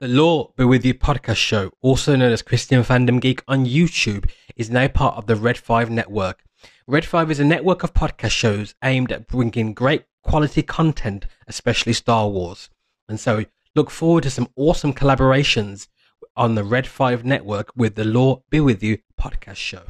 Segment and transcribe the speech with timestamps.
[0.00, 4.30] The Law Be With You podcast show, also known as Christian Fandom Geek on YouTube,
[4.56, 6.42] is now part of the Red 5 network.
[6.86, 11.92] Red 5 is a network of podcast shows aimed at bringing great quality content, especially
[11.92, 12.70] Star Wars.
[13.10, 13.44] And so
[13.74, 15.88] look forward to some awesome collaborations
[16.34, 19.82] on the Red 5 network with the Law Be With You podcast show.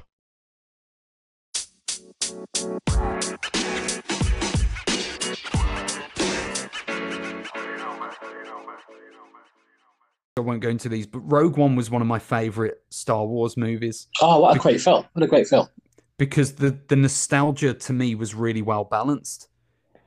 [10.40, 13.56] I won't go into these, but Rogue One was one of my favorite Star Wars
[13.56, 14.08] movies.
[14.20, 15.04] Oh, what a great film!
[15.12, 15.68] What a great film!
[16.18, 19.48] Because the the nostalgia to me was really well balanced.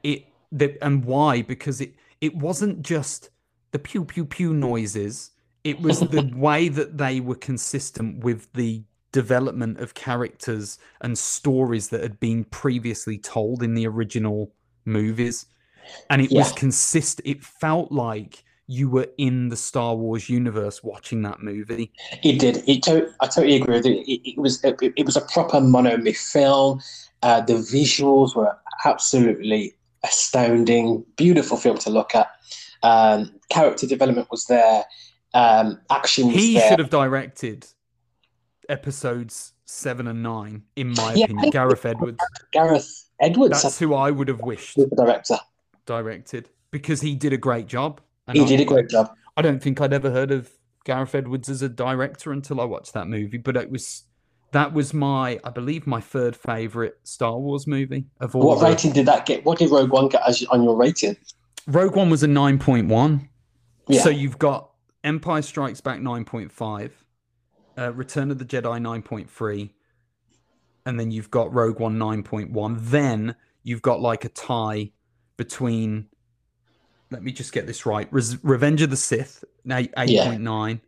[0.04, 1.42] It the, and why?
[1.42, 3.30] Because it it wasn't just
[3.72, 5.32] the pew pew pew noises.
[5.64, 11.90] It was the way that they were consistent with the development of characters and stories
[11.90, 14.52] that had been previously told in the original
[14.86, 15.46] movies.
[16.10, 16.56] And it was Yeah.
[16.58, 17.28] consistent.
[17.28, 21.92] It felt like you were in the Star Wars universe watching that movie.
[22.24, 22.64] It did.
[22.68, 24.04] It to- I totally agree with you.
[24.08, 26.82] It, it was it, it was a proper monomyth film.
[27.22, 29.74] Uh, the visuals were absolutely
[30.04, 31.06] astounding.
[31.18, 32.28] Beautiful film to look at.
[32.84, 34.84] Um, character development was there.
[35.34, 36.70] Um, action was He there.
[36.70, 37.66] should have directed
[38.70, 41.50] episodes seven and nine, in my Yeah, opinion.
[41.50, 42.20] Gareth Edwards.
[42.52, 45.38] Gareth Edwards, That's who I would have wished the director.
[45.86, 48.02] directed because he did a great job.
[48.28, 49.12] And He I- did a great job.
[49.36, 50.50] I don't think I'd ever heard of
[50.86, 54.04] Gareth Edwards as a director until I watched that movie, but it was
[54.52, 58.46] that was my, I believe, my third favorite Star Wars movie of all.
[58.48, 59.44] What the- rating did that get?
[59.46, 61.18] What did Rogue One get as on your rating?
[61.66, 63.30] Rogue One was a nine point one.
[63.88, 64.02] Yeah.
[64.02, 64.70] So you've got
[65.04, 67.04] Empire Strikes Back nine point five,
[67.78, 69.74] uh, Return of the Jedi nine point three,
[70.86, 72.78] and then you've got Rogue One nine point one.
[72.80, 74.92] Then you've got like a tie
[75.38, 76.08] between.
[77.14, 78.08] Let me just get this right.
[78.12, 80.82] Res- Revenge of the Sith eight point nine,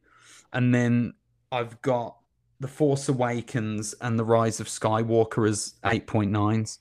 [0.52, 1.14] and then
[1.52, 2.18] I've got
[2.60, 6.80] The Force Awakens and The Rise of Skywalker as eight point nines.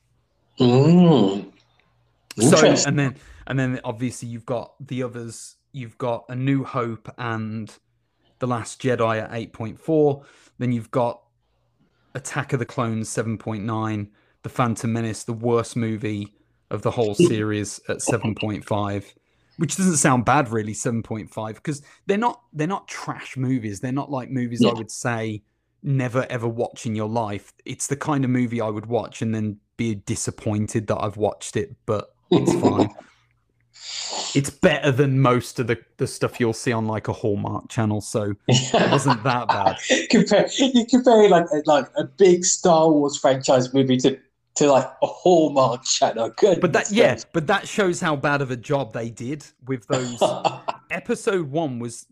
[0.58, 1.52] Mm.
[2.38, 3.16] So and then
[3.46, 5.56] and then obviously you've got the others.
[5.72, 7.70] You've got A New Hope and
[8.38, 10.24] The Last Jedi at eight point four.
[10.58, 11.20] Then you've got
[12.14, 14.10] Attack of the Clones seven point nine.
[14.42, 16.34] The Phantom Menace, the worst movie
[16.70, 19.14] of the whole series, at seven point five.
[19.56, 20.74] Which doesn't sound bad, really.
[20.74, 23.80] Seven point five because they're not they're not trash movies.
[23.80, 25.42] They're not like movies I would say
[25.84, 27.52] never ever watch in your life.
[27.64, 31.56] It's the kind of movie I would watch and then be disappointed that I've watched
[31.56, 32.88] it, but it's fine.
[34.34, 38.00] it's better than most of the, the stuff you'll see on like a Hallmark channel,
[38.00, 39.76] so it wasn't that bad.
[40.10, 44.18] compare you compare like like a big Star Wars franchise movie to
[44.56, 46.30] to like a Hallmark channel.
[46.36, 49.86] Good, But that yeah, but that shows how bad of a job they did with
[49.88, 50.22] those
[50.90, 52.06] episode one was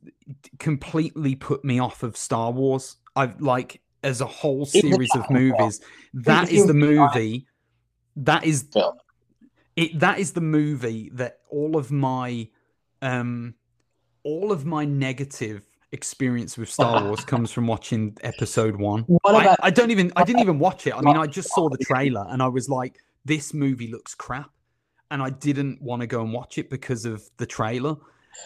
[0.58, 2.96] completely put me off of Star Wars.
[3.14, 5.80] I've like as a whole series of movies.
[6.14, 7.46] That is the movie.
[8.16, 8.68] That is
[9.76, 10.00] it.
[10.00, 12.48] That is the movie that all of my,
[13.00, 13.54] um,
[14.24, 19.02] all of my negative experience with Star Wars comes from watching episode one.
[19.02, 20.12] What I, I don't even.
[20.16, 20.94] I didn't even watch it.
[20.94, 24.50] I mean, I just saw the trailer and I was like, "This movie looks crap,"
[25.10, 27.96] and I didn't want to go and watch it because of the trailer.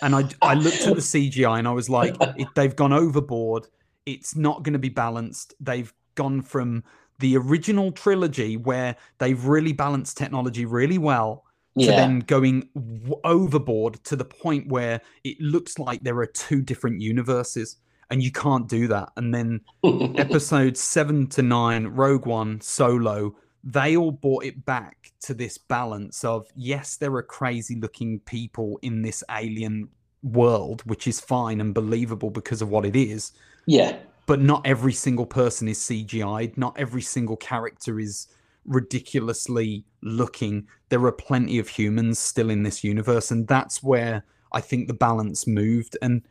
[0.02, 3.66] And I, I looked at the CGI and I was like, it, "They've gone overboard.
[4.04, 5.54] It's not going to be balanced.
[5.60, 6.84] They've gone from
[7.18, 11.44] the original trilogy where they've really balanced technology really well."
[11.78, 16.62] To then going w- overboard to the point where it looks like there are two
[16.62, 17.76] different universes,
[18.10, 19.10] and you can't do that.
[19.16, 19.60] And then
[20.16, 26.24] episodes seven to nine, Rogue One, Solo, they all brought it back to this balance
[26.24, 29.88] of yes, there are crazy looking people in this alien
[30.22, 33.32] world, which is fine and believable because of what it is,
[33.66, 38.28] yeah, but not every single person is CGI'd, not every single character is
[38.66, 40.66] ridiculously looking.
[40.88, 44.94] There are plenty of humans still in this universe, and that's where I think the
[44.94, 45.96] balance moved.
[46.02, 46.22] And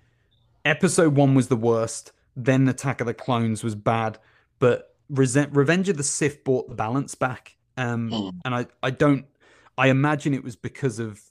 [0.64, 2.12] episode one was the worst.
[2.36, 4.18] Then Attack of the Clones was bad,
[4.60, 7.56] but Revenge of the Sith brought the balance back.
[7.78, 8.30] Um, Hmm.
[8.46, 9.26] and I, I don't,
[9.78, 11.22] I imagine it was because of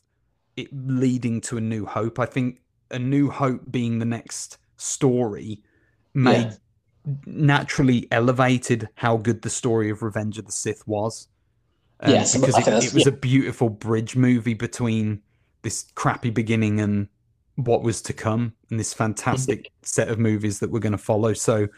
[0.56, 2.18] it leading to A New Hope.
[2.18, 2.60] I think
[2.90, 5.62] A New Hope being the next story
[6.12, 6.54] made Yeah.
[7.26, 11.28] Naturally elevated how good the story of Revenge of the Sith was.
[12.00, 13.08] Um, Yes, because it, it was yeah.
[13.08, 15.20] a beautiful bridge movie between
[15.62, 17.08] this crappy beginning and
[17.56, 21.32] what was to come and this fantastic set of movies that we're going to follow
[21.32, 21.68] so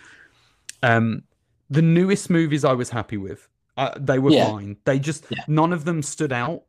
[0.83, 1.23] um
[1.69, 3.47] the newest movies i was happy with
[3.77, 4.51] uh, they were Yeah.
[4.51, 5.45] fine they just Yeah.
[5.49, 6.63] none of them stood out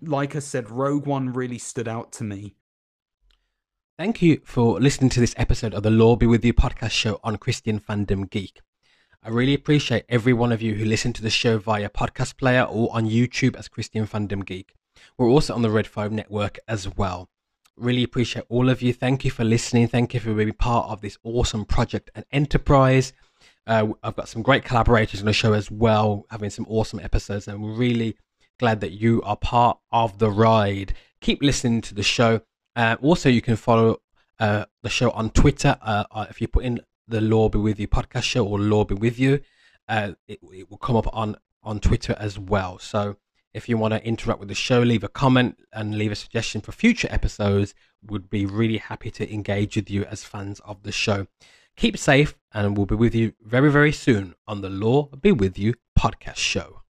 [0.00, 2.54] like i said rogue one really stood out to me
[3.98, 7.18] Thank you for listening to this episode of the Law Be With You podcast show
[7.24, 8.60] on Christian Fandom Geek.
[9.24, 12.62] I really appreciate every one of you who listen to the show via podcast player
[12.62, 14.76] or on YouTube as Christian Fandom Geek.
[15.16, 17.28] We're also on the Red 5 network as well.
[17.76, 18.92] Really appreciate all of you.
[18.92, 19.88] Thank you for listening.
[19.88, 23.12] Thank you for being part of this awesome project and enterprise.
[23.66, 27.48] Uh, I've got some great collaborators on the show as well, having some awesome episodes,
[27.48, 28.16] and we're really
[28.60, 30.94] glad that you are part of the ride.
[31.20, 32.42] Keep listening to the show.
[32.78, 34.00] Uh, also, you can follow
[34.38, 35.76] uh, the show on Twitter.
[35.82, 38.84] Uh, uh, if you put in the Law Be With You podcast show or Law
[38.84, 39.40] Be With You,
[39.88, 41.34] uh, it, it, will come up on,
[41.64, 42.78] on Twitter as well.
[42.78, 43.16] So
[43.52, 46.60] if you want to interact with the show, leave a comment and leave a suggestion
[46.60, 47.74] for future episodes.
[48.06, 51.26] Would be really happy to engage with you as fans of the show.
[51.76, 55.58] Keep safe, and we'll be with you very, very soon on the Law Be With
[55.58, 56.82] You podcast show.